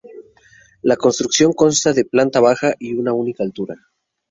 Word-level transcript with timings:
La 0.81 0.95
construcción 0.97 1.53
consta 1.53 1.93
de 1.93 2.05
planta 2.05 2.39
baja 2.39 2.73
y 2.79 2.95
una 2.95 3.13
única 3.13 3.43
altura. 3.43 3.75